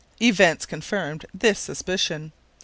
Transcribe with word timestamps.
Events 0.19 0.65
confirmed 0.65 1.27
this 1.31 1.59
suspicion. 1.59 2.31